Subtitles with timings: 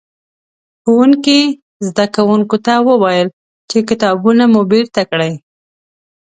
[0.83, 1.39] ښوونکي؛
[1.85, 3.27] زدکوونکو ته وويل
[3.69, 5.33] چې کتابونه مو بېرته کړئ.